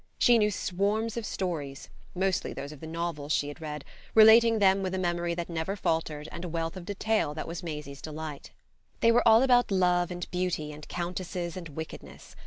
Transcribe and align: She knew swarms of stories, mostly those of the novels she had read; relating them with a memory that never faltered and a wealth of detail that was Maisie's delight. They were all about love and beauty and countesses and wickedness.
She 0.17 0.39
knew 0.39 0.49
swarms 0.49 1.15
of 1.15 1.27
stories, 1.27 1.89
mostly 2.15 2.53
those 2.53 2.71
of 2.71 2.79
the 2.79 2.87
novels 2.87 3.31
she 3.31 3.49
had 3.49 3.61
read; 3.61 3.85
relating 4.15 4.57
them 4.57 4.81
with 4.81 4.95
a 4.95 4.97
memory 4.97 5.35
that 5.35 5.47
never 5.47 5.75
faltered 5.75 6.27
and 6.31 6.43
a 6.43 6.49
wealth 6.49 6.75
of 6.75 6.85
detail 6.85 7.35
that 7.35 7.47
was 7.47 7.61
Maisie's 7.61 8.01
delight. 8.01 8.49
They 9.01 9.11
were 9.11 9.27
all 9.27 9.43
about 9.43 9.69
love 9.69 10.09
and 10.09 10.27
beauty 10.31 10.71
and 10.71 10.87
countesses 10.87 11.55
and 11.55 11.69
wickedness. 11.69 12.35